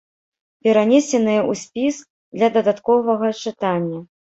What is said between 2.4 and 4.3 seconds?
дадатковага чытання.